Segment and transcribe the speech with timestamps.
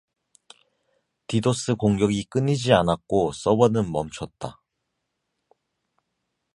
[1.27, 4.59] 디도스 공격이 끊이지 않았고 서버는 멈췄다.